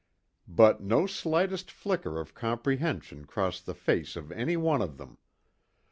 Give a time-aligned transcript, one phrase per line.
[0.47, 5.19] But no slightest flicker of comprehension crossed the face of any one of them.